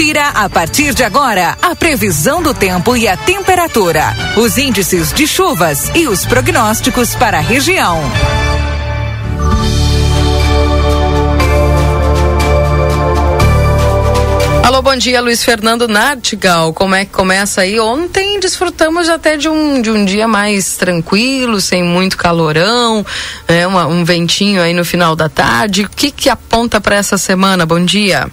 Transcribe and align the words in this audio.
Confira 0.00 0.28
a 0.28 0.48
partir 0.48 0.94
de 0.94 1.04
agora 1.04 1.58
a 1.60 1.76
previsão 1.76 2.42
do 2.42 2.54
tempo 2.54 2.96
e 2.96 3.06
a 3.06 3.18
temperatura, 3.18 4.16
os 4.38 4.56
índices 4.56 5.12
de 5.12 5.26
chuvas 5.26 5.90
e 5.94 6.08
os 6.08 6.24
prognósticos 6.24 7.14
para 7.14 7.36
a 7.36 7.42
região. 7.42 8.00
Alô, 14.64 14.80
bom 14.80 14.96
dia, 14.96 15.20
Luiz 15.20 15.44
Fernando 15.44 15.86
Nartigal. 15.86 16.72
Como 16.72 16.94
é 16.94 17.04
que 17.04 17.12
começa 17.12 17.60
aí? 17.60 17.78
Ontem 17.78 18.40
desfrutamos 18.40 19.06
até 19.10 19.36
de 19.36 19.50
um, 19.50 19.82
de 19.82 19.90
um 19.90 20.02
dia 20.06 20.26
mais 20.26 20.78
tranquilo, 20.78 21.60
sem 21.60 21.84
muito 21.84 22.16
calorão, 22.16 23.04
é, 23.46 23.66
uma, 23.66 23.86
um 23.86 24.02
ventinho 24.02 24.62
aí 24.62 24.72
no 24.72 24.82
final 24.82 25.14
da 25.14 25.28
tarde. 25.28 25.82
O 25.82 25.90
que, 25.90 26.10
que 26.10 26.30
aponta 26.30 26.80
para 26.80 26.96
essa 26.96 27.18
semana? 27.18 27.66
Bom 27.66 27.84
dia. 27.84 28.30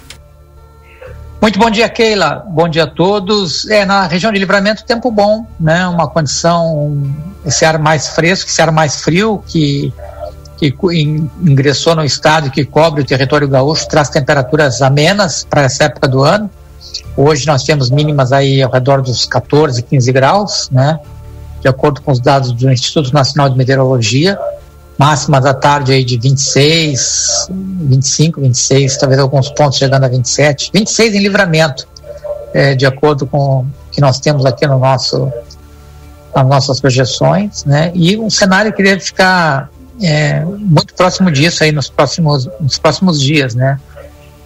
Muito 1.40 1.56
bom 1.58 1.70
dia, 1.70 1.88
Keila. 1.88 2.44
Bom 2.48 2.68
dia 2.68 2.82
a 2.82 2.86
todos. 2.86 3.68
É, 3.70 3.84
na 3.84 4.06
região 4.06 4.32
de 4.32 4.38
livramento, 4.38 4.84
tempo 4.84 5.10
bom, 5.10 5.46
né? 5.58 5.86
Uma 5.86 6.08
condição, 6.08 7.00
esse 7.46 7.64
ar 7.64 7.78
mais 7.78 8.08
fresco, 8.08 8.50
esse 8.50 8.60
ar 8.60 8.72
mais 8.72 9.02
frio 9.02 9.42
que 9.46 9.92
que 10.58 10.74
ingressou 11.40 11.94
no 11.94 12.04
estado 12.04 12.50
que 12.50 12.64
cobre 12.64 13.02
o 13.02 13.04
território 13.04 13.46
gaúcho 13.46 13.86
traz 13.88 14.08
temperaturas 14.08 14.82
amenas 14.82 15.46
para 15.48 15.62
essa 15.62 15.84
época 15.84 16.08
do 16.08 16.24
ano. 16.24 16.50
Hoje 17.16 17.46
nós 17.46 17.62
temos 17.62 17.90
mínimas 17.90 18.32
aí 18.32 18.60
ao 18.60 18.70
redor 18.70 19.00
dos 19.00 19.24
14, 19.24 19.80
15 19.82 20.12
graus, 20.12 20.68
né? 20.70 20.98
De 21.60 21.68
acordo 21.68 22.02
com 22.02 22.10
os 22.10 22.18
dados 22.18 22.50
do 22.50 22.70
Instituto 22.70 23.14
Nacional 23.14 23.48
de 23.48 23.56
Meteorologia, 23.56 24.36
máximas 24.98 25.46
à 25.46 25.54
tarde 25.54 25.92
aí 25.92 26.04
de 26.04 26.18
26, 26.18 27.46
25, 27.50 28.40
26, 28.40 28.96
talvez 28.96 29.20
alguns 29.20 29.48
pontos 29.50 29.78
chegando 29.78 30.04
a 30.04 30.08
27, 30.08 30.70
26 30.74 31.14
em 31.14 31.20
livramento, 31.20 31.86
é, 32.52 32.74
de 32.74 32.84
acordo 32.84 33.24
com 33.26 33.60
o 33.60 33.66
que 33.92 34.00
nós 34.00 34.18
temos 34.18 34.44
aqui 34.44 34.66
no 34.66 34.78
nosso 34.78 35.32
as 36.34 36.46
nossas 36.46 36.80
projeções, 36.80 37.64
né? 37.64 37.90
E 37.94 38.16
um 38.16 38.28
cenário 38.28 38.72
que 38.72 38.82
deve 38.82 39.00
ficar 39.00 39.70
é, 40.00 40.44
muito 40.44 40.94
próximo 40.94 41.30
disso 41.30 41.64
aí 41.64 41.72
nos 41.72 41.88
próximos, 41.88 42.48
nos 42.60 42.78
próximos 42.78 43.20
dias, 43.20 43.54
né? 43.54 43.80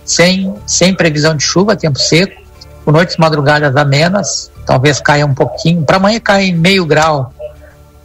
Sem, 0.05 0.55
sem 0.66 0.94
previsão 0.94 1.37
de 1.37 1.42
chuva, 1.42 1.77
tempo 1.77 1.98
seco, 1.98 2.41
por 2.84 2.92
noites 2.92 3.16
madrugadas 3.16 3.77
amenas, 3.77 4.50
talvez 4.64 5.00
caia 5.00 5.27
um 5.27 5.34
pouquinho. 5.34 5.83
Para 5.83 5.97
amanhã 5.97 6.20
cai 6.20 6.53
meio 6.53 6.87
grau 6.87 7.33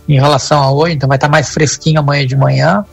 em 0.07 0.19
relação 0.19 0.61
a 0.61 0.71
hoje, 0.71 0.95
então 0.95 1.07
vai 1.07 1.17
estar 1.17 1.29
mais 1.29 1.49
fresquinho 1.49 1.99
amanhã 1.99 2.25
de 2.25 2.35
manhã. 2.35 2.85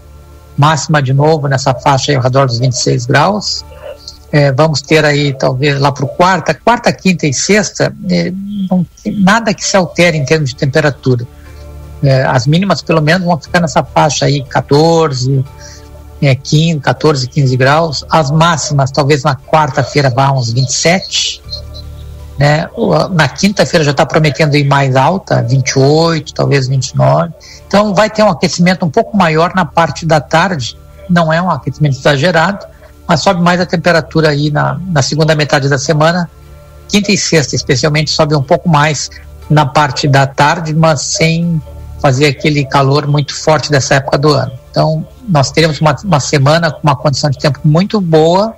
Máxima 0.57 1.03
de 1.03 1.13
novo 1.13 1.49
nessa 1.49 1.75
faixa 1.75 2.13
aí 2.13 2.17
ao 2.17 2.23
redor 2.23 2.47
dos 2.47 2.59
26 2.59 3.07
graus. 3.07 3.65
É, 4.31 4.53
vamos 4.53 4.83
ter 4.83 5.05
aí 5.05 5.33
talvez 5.33 5.79
lá 5.81 5.93
para 5.93 6.05
o 6.05 6.09
quarta, 6.09 6.55
quarta, 6.55 6.93
quinta 6.93 7.27
e 7.27 7.33
sexta, 7.33 7.95
é, 8.11 8.33
não 8.69 8.85
tem 9.03 9.21
nada 9.21 9.55
que 9.55 9.65
se 9.65 9.77
altere 9.77 10.17
em 10.17 10.25
termos 10.25 10.51
de 10.51 10.57
temperatura 10.57 11.25
é, 12.05 12.23
as 12.25 12.47
mínimas 12.47 12.83
pelo 12.83 13.01
menos 13.01 13.27
vão 13.27 13.41
ficar 13.41 13.61
nessa 13.61 13.83
faixa 13.83 14.27
aí, 14.27 14.45
14, 14.45 15.45
é, 16.21 16.35
15, 16.35 16.81
14, 16.81 17.29
15 17.29 17.57
graus. 17.57 18.05
As 18.11 18.31
máximas, 18.31 18.91
talvez 18.91 19.23
na 19.23 19.35
quarta-feira 19.35 20.11
vá 20.11 20.31
uns 20.33 20.53
27. 20.53 21.43
Né? 22.39 22.69
Na 23.13 23.29
quinta-feira 23.29 23.85
já 23.85 23.93
está 23.93 24.05
prometendo 24.05 24.57
ir 24.57 24.65
mais 24.65 24.97
alta, 24.97 25.43
28, 25.43 26.35
talvez 26.35 26.67
29. 26.67 27.33
Então 27.67 27.95
vai 27.95 28.11
ter 28.11 28.23
um 28.23 28.29
aquecimento 28.29 28.85
um 28.85 28.91
pouco 28.91 29.17
maior 29.17 29.55
na 29.55 29.65
parte 29.65 30.05
da 30.05 30.21
tarde. 30.21 30.77
Não 31.09 31.33
é 31.33 31.41
um 31.41 31.51
aquecimento 31.51 31.97
exagerado, 31.97 32.67
mas 33.07 33.21
sobe 33.21 33.41
mais 33.41 33.61
a 33.61 33.67
temperatura 33.67 34.31
aí 34.31 34.51
na, 34.51 34.81
na 34.89 35.03
segunda 35.03 35.35
metade 35.35 35.69
da 35.69 35.79
semana. 35.79 36.29
Quinta 36.89 37.13
e 37.13 37.19
sexta, 37.19 37.55
especialmente, 37.55 38.11
sobe 38.11 38.35
um 38.35 38.43
pouco 38.43 38.69
mais 38.69 39.11
na 39.49 39.67
parte 39.67 40.09
da 40.09 40.27
tarde, 40.27 40.75
mas 40.75 41.03
sem 41.03 41.61
fazer 42.01 42.27
aquele 42.27 42.65
calor 42.67 43.07
muito 43.07 43.35
forte 43.35 43.71
dessa 43.71 43.95
época 43.95 44.19
do 44.19 44.29
ano. 44.29 44.53
Então, 44.71 45.07
nós 45.29 45.51
teremos 45.51 45.81
uma, 45.81 45.97
uma 46.05 46.21
semana 46.21 46.71
com 46.71 46.81
uma 46.83 46.97
condição 46.97 47.31
de 47.31 47.39
tempo 47.39 47.61
muito 47.65 48.01
boa, 48.01 48.55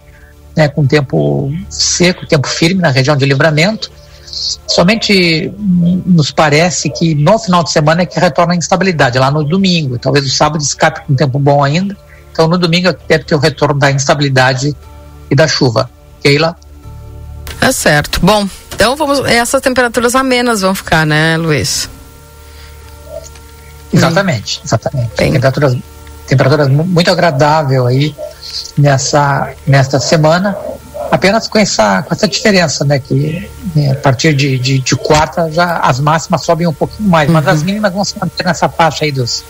né, 0.56 0.68
com 0.68 0.86
tempo 0.86 1.52
seco, 1.68 2.26
tempo 2.26 2.48
firme 2.48 2.80
na 2.80 2.90
região 2.90 3.16
de 3.16 3.26
livramento. 3.26 3.90
Somente 4.66 5.52
nos 5.58 6.30
parece 6.30 6.90
que 6.90 7.14
no 7.14 7.38
final 7.38 7.62
de 7.62 7.70
semana 7.70 8.02
é 8.02 8.06
que 8.06 8.18
retorna 8.18 8.54
a 8.54 8.56
instabilidade, 8.56 9.18
lá 9.18 9.30
no 9.30 9.44
domingo. 9.44 9.98
Talvez 9.98 10.24
o 10.26 10.30
sábado 10.30 10.62
escape 10.62 11.06
com 11.06 11.14
tempo 11.14 11.38
bom 11.38 11.62
ainda. 11.62 11.96
Então, 12.32 12.48
no 12.48 12.58
domingo 12.58 12.94
deve 13.06 13.24
ter 13.24 13.34
o 13.34 13.38
retorno 13.38 13.78
da 13.78 13.90
instabilidade 13.90 14.76
e 15.30 15.34
da 15.34 15.46
chuva. 15.46 15.90
Keila? 16.22 16.56
É 17.60 17.72
certo. 17.72 18.20
Bom, 18.20 18.48
então 18.74 18.96
vamos. 18.96 19.20
Essas 19.26 19.60
temperaturas 19.60 20.14
amenas 20.14 20.60
vão 20.60 20.74
ficar, 20.74 21.06
né, 21.06 21.36
Luiz? 21.36 21.88
Exatamente, 23.92 24.60
exatamente. 24.64 25.10
Bem. 25.16 25.32
Temperaturas, 25.32 25.76
temperaturas 26.26 26.68
muito 26.68 27.10
agradável 27.10 27.86
aí 27.86 28.14
nessa, 28.76 29.52
nesta 29.66 29.98
semana, 29.98 30.56
apenas 31.10 31.48
com 31.48 31.58
essa, 31.58 32.02
com 32.02 32.14
essa 32.14 32.28
diferença, 32.28 32.84
né? 32.84 32.98
Que 32.98 33.48
né, 33.74 33.92
a 33.92 33.96
partir 33.96 34.34
de, 34.34 34.58
de, 34.58 34.78
de, 34.78 34.96
quarta 34.96 35.50
já 35.50 35.78
as 35.78 36.00
máximas 36.00 36.42
sobem 36.42 36.66
um 36.66 36.72
pouquinho 36.72 37.08
mais, 37.08 37.28
uhum. 37.28 37.34
mas 37.34 37.48
as 37.48 37.62
mínimas 37.62 37.92
vão 37.92 38.04
se 38.04 38.18
manter 38.18 38.44
nessa 38.44 38.68
faixa 38.68 39.04
aí 39.04 39.12
dos 39.12 39.44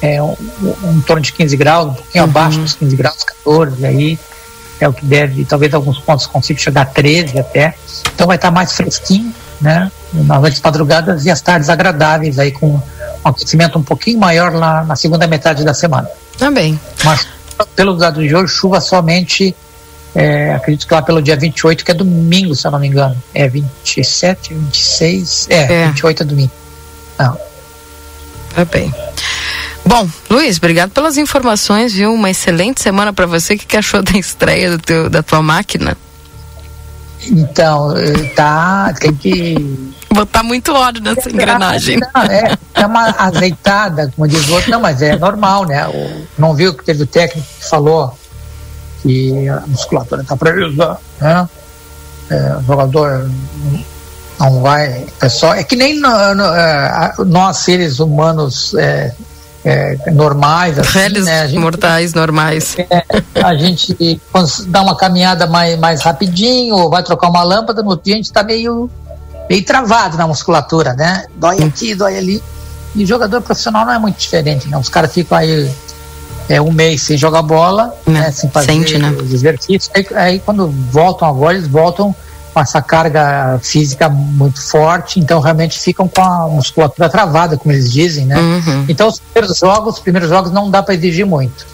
é, 0.00 0.20
um, 0.20 0.34
um, 0.62 0.92
em 0.96 1.00
torno 1.02 1.22
de 1.22 1.32
15 1.32 1.56
graus, 1.56 1.90
um 1.90 1.94
pouquinho 1.94 2.24
uhum. 2.24 2.30
abaixo 2.30 2.58
dos 2.58 2.74
15 2.74 2.96
graus, 2.96 3.24
14 3.24 3.86
aí 3.86 4.18
é 4.84 4.88
o 4.88 4.92
que 4.92 5.06
deve, 5.06 5.44
talvez 5.44 5.72
alguns 5.72 6.00
pontos 6.00 6.26
consiga 6.26 6.58
chegar 6.58 6.82
a 6.82 6.86
13 6.86 7.38
até. 7.38 7.74
Então 8.14 8.26
vai 8.26 8.36
estar 8.36 8.50
mais 8.50 8.72
fresquinho, 8.72 9.32
né? 9.60 9.90
Nas 10.12 10.40
noites 10.40 10.60
madrugadas 10.60 11.24
e 11.24 11.30
as 11.30 11.40
tardes 11.40 11.68
agradáveis 11.68 12.38
aí 12.38 12.50
com 12.50 12.66
um 12.74 12.82
aquecimento 13.24 13.78
um 13.78 13.82
pouquinho 13.82 14.18
maior 14.18 14.52
lá 14.52 14.84
na 14.84 14.96
segunda 14.96 15.26
metade 15.26 15.64
da 15.64 15.72
semana. 15.72 16.08
Também. 16.36 16.80
Mas, 17.04 17.28
pelo 17.74 17.96
dado 17.96 18.26
de 18.26 18.34
hoje, 18.34 18.52
chuva 18.52 18.80
somente, 18.80 19.54
é, 20.14 20.54
acredito 20.54 20.86
que 20.86 20.94
lá 20.94 21.02
pelo 21.02 21.22
dia 21.22 21.36
28, 21.36 21.84
que 21.84 21.90
é 21.90 21.94
domingo, 21.94 22.54
se 22.54 22.66
eu 22.66 22.70
não 22.70 22.78
me 22.78 22.88
engano. 22.88 23.16
É 23.34 23.48
27, 23.48 24.54
26, 24.54 25.46
é, 25.50 25.82
é. 25.82 25.86
28 25.88 26.22
é 26.22 26.26
domingo. 26.26 26.52
Não. 27.18 27.38
Tá 28.54 28.64
bem. 28.66 28.92
Bom, 29.84 30.08
Luiz, 30.30 30.58
obrigado 30.58 30.90
pelas 30.90 31.16
informações, 31.16 31.92
viu? 31.92 32.12
Uma 32.12 32.30
excelente 32.30 32.80
semana 32.80 33.12
para 33.12 33.26
você. 33.26 33.54
O 33.54 33.58
que, 33.58 33.66
que 33.66 33.76
achou 33.76 34.02
da 34.02 34.12
estreia 34.12 34.70
do 34.70 34.78
teu, 34.78 35.10
da 35.10 35.22
tua 35.22 35.42
máquina? 35.42 35.96
Então, 37.24 37.96
eh, 37.96 38.24
tá, 38.34 38.92
tem 38.98 39.14
que 39.14 39.92
botar 40.12 40.42
muito 40.42 40.72
óleo 40.72 41.00
nessa 41.00 41.28
engrenagem. 41.30 41.98
Não, 41.98 42.22
é, 42.22 42.56
é 42.74 42.86
uma 42.86 43.14
azeitada, 43.18 44.12
como 44.14 44.28
diz 44.28 44.48
o 44.48 44.54
outro, 44.54 44.70
não, 44.70 44.80
mas 44.80 45.02
é 45.02 45.16
normal, 45.16 45.64
né? 45.66 45.86
O, 45.88 46.26
não 46.38 46.54
viu 46.54 46.74
que 46.74 46.84
teve 46.84 47.02
o 47.02 47.06
técnico 47.06 47.46
que 47.58 47.68
falou 47.68 48.16
que 49.02 49.48
a 49.48 49.60
musculatura 49.66 50.22
está 50.22 50.36
presa, 50.36 50.98
né? 51.20 51.48
É, 52.30 52.56
o 52.56 52.62
jogador 52.62 53.30
não 54.38 54.60
vai. 54.62 55.06
É, 55.20 55.28
só, 55.28 55.54
é 55.54 55.62
que 55.62 55.76
nem 55.76 56.00
no, 56.00 56.34
no, 56.34 56.44
é, 56.44 57.14
nós, 57.26 57.58
seres 57.58 57.98
humanos 58.00 58.74
é, 58.74 59.12
é, 59.64 60.10
normais, 60.10 60.78
assim, 60.78 61.20
né? 61.20 61.46
gente, 61.46 61.60
mortais 61.60 62.14
normais. 62.14 62.76
É, 62.78 63.04
a 63.42 63.54
gente 63.54 64.20
dá 64.66 64.82
uma 64.82 64.96
caminhada 64.96 65.46
mais, 65.46 65.78
mais 65.78 66.02
rapidinho, 66.02 66.74
ou 66.74 66.90
vai 66.90 67.02
trocar 67.02 67.28
uma 67.28 67.42
lâmpada, 67.42 67.82
no 67.82 67.96
dia 67.96 68.14
a 68.14 68.16
gente 68.16 68.26
está 68.26 68.42
meio 68.42 68.90
meio 69.48 69.64
travado 69.64 70.16
na 70.16 70.26
musculatura, 70.26 70.94
né? 70.94 71.24
Dói 71.36 71.62
aqui, 71.62 71.94
dói 71.94 72.16
ali. 72.16 72.42
E 72.94 73.06
jogador 73.06 73.40
profissional 73.40 73.86
não 73.86 73.92
é 73.92 73.98
muito 73.98 74.18
diferente, 74.18 74.68
né? 74.68 74.76
Os 74.76 74.88
caras 74.88 75.12
ficam 75.12 75.38
aí 75.38 75.70
é, 76.48 76.60
um 76.60 76.72
mês 76.72 77.02
sem 77.02 77.16
jogar 77.16 77.42
bola, 77.42 77.94
não, 78.06 78.14
né? 78.14 78.30
Sem 78.30 78.50
fazer 78.50 78.72
sente, 78.72 78.98
né? 78.98 79.10
os 79.10 79.32
exercícios. 79.32 79.90
Aí, 79.94 80.06
aí, 80.14 80.38
quando 80.40 80.68
voltam 80.68 81.26
agora, 81.26 81.56
eles 81.56 81.68
voltam 81.68 82.14
com 82.52 82.60
essa 82.60 82.82
carga 82.82 83.58
física 83.62 84.10
muito 84.10 84.60
forte, 84.60 85.18
então 85.18 85.40
realmente 85.40 85.78
ficam 85.78 86.06
com 86.06 86.22
a 86.22 86.46
musculatura 86.48 87.08
travada, 87.08 87.56
como 87.56 87.72
eles 87.72 87.90
dizem, 87.90 88.26
né? 88.26 88.38
Uhum. 88.38 88.84
Então 88.90 89.08
os 89.08 89.18
primeiros 89.18 89.58
jogos, 89.58 89.94
os 89.94 90.00
primeiros 90.00 90.28
jogos 90.28 90.52
não 90.52 90.70
dá 90.70 90.82
para 90.82 90.94
exigir 90.94 91.24
muito 91.24 91.71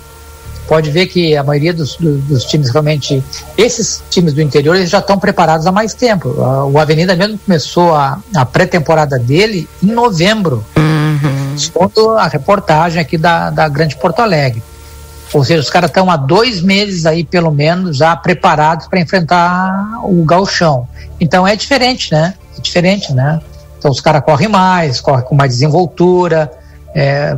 pode 0.69 0.91
ver 0.91 1.07
que 1.07 1.35
a 1.35 1.43
maioria 1.43 1.73
dos, 1.73 1.97
dos, 1.97 2.45
times 2.45 2.71
realmente, 2.71 3.25
esses 3.57 4.03
times 4.11 4.35
do 4.35 4.43
interior, 4.43 4.77
eles 4.77 4.91
já 4.91 4.99
estão 4.99 5.19
preparados 5.19 5.67
há 5.67 5.73
mais 5.73 5.95
tempo. 5.95 6.29
O 6.71 6.79
Avenida 6.79 7.17
mesmo 7.17 7.39
começou 7.39 7.95
a, 7.95 8.21
a 8.37 8.45
pré-temporada 8.45 9.19
dele 9.19 9.67
em 9.83 9.87
novembro, 9.91 10.65
uhum. 10.77 11.57
segundo 11.57 12.11
a 12.11 12.29
reportagem 12.29 13.01
aqui 13.01 13.17
da, 13.17 13.49
da 13.49 13.67
Grande 13.69 13.97
Porto 13.97 14.21
Alegre. 14.21 14.63
Ou 15.33 15.45
seja, 15.45 15.61
os 15.61 15.71
caras 15.71 15.91
estão 15.91 16.11
há 16.11 16.17
dois 16.17 16.61
meses 16.61 17.07
aí, 17.07 17.25
pelo 17.25 17.51
menos, 17.51 17.97
já 17.97 18.15
preparados 18.15 18.87
para 18.87 19.01
enfrentar 19.01 20.01
o 20.03 20.25
galchão. 20.25 20.87
Então 21.21 21.47
é 21.47 21.57
diferente, 21.57 22.13
né? 22.13 22.35
É 22.57 22.61
diferente, 22.61 23.13
né? 23.13 23.41
Então 23.79 23.91
os 23.91 24.01
caras 24.01 24.23
correm 24.23 24.49
mais, 24.49 25.01
correm 25.01 25.25
com 25.25 25.35
mais 25.35 25.53
desenvoltura, 25.53 26.51
é, 26.95 27.37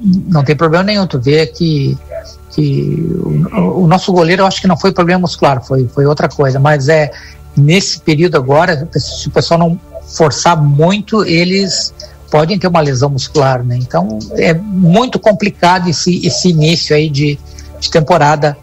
não 0.00 0.42
tem 0.42 0.56
problema 0.56 0.84
nenhum. 0.84 1.06
Tu 1.06 1.20
vê 1.20 1.46
que, 1.46 1.96
que 2.50 3.10
o, 3.20 3.84
o, 3.84 3.86
nosso 3.86 4.12
goleiro, 4.12 4.42
eu 4.42 4.46
acho 4.46 4.60
que 4.60 4.66
não 4.66 4.76
foi 4.76 4.92
problema 4.92 5.20
muscular, 5.20 5.62
foi, 5.64 5.88
foi 5.88 6.06
outra 6.06 6.28
coisa. 6.28 6.58
Mas 6.58 6.88
é 6.88 7.10
nesse 7.56 8.00
período 8.00 8.36
agora, 8.36 8.88
se 8.94 9.28
o 9.28 9.30
pessoal 9.30 9.58
não 9.58 9.80
forçar 10.06 10.60
muito, 10.60 11.24
eles 11.24 11.92
podem 12.30 12.58
ter 12.58 12.66
uma 12.66 12.80
lesão 12.80 13.10
muscular, 13.10 13.62
né? 13.62 13.76
Então 13.76 14.18
é 14.32 14.54
muito 14.54 15.18
complicado 15.18 15.88
esse, 15.88 16.26
esse 16.26 16.48
início 16.48 16.96
aí 16.96 17.10
de, 17.10 17.38
de 17.78 17.90
temporada 17.90 18.56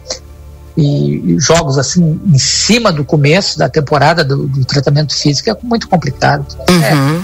e, 0.76 1.36
jogos 1.40 1.78
assim 1.78 2.20
em 2.26 2.38
cima 2.38 2.92
do 2.92 3.06
começo 3.06 3.60
da 3.60 3.70
temporada 3.70 4.24
do, 4.24 4.48
do 4.48 4.66
tratamento 4.66 5.16
físico 5.16 5.50
é 5.50 5.58
muito 5.62 5.88
complicado. 5.88 6.46
Uhum. 6.68 6.84
É, 6.84 7.22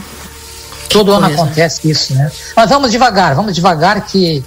todo 0.87 1.13
ano 1.13 1.27
acontece 1.27 1.89
isso, 1.89 2.13
né? 2.13 2.31
Mas 2.55 2.69
vamos 2.69 2.91
devagar, 2.91 3.33
vamos 3.33 3.55
devagar 3.55 4.05
que 4.05 4.43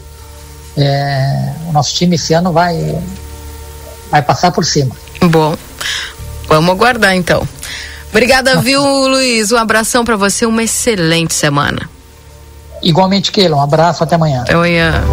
é, 0.83 1.53
o 1.69 1.73
nosso 1.73 1.95
time 1.95 2.17
esse 2.17 2.33
ano 2.35 2.53
vai 2.53 2.99
vai 4.11 4.23
passar 4.23 4.51
por 4.51 4.65
cima. 4.65 4.95
Bom, 5.21 5.57
vamos 6.47 6.71
aguardar 6.71 7.15
então. 7.15 7.47
Obrigada, 8.11 8.61
viu, 8.61 8.83
Luiz? 8.83 9.53
Um 9.53 9.59
abração 9.59 10.05
para 10.05 10.17
você, 10.17 10.47
uma 10.47 10.63
excelente 10.63 11.35
semana. 11.35 11.89
Igualmente, 12.83 13.31
Keila, 13.31 13.57
um 13.57 13.61
abraço, 13.61 14.03
até 14.03 14.15
amanhã. 14.15 14.43
Até 14.43 14.55
amanhã. 14.55 15.05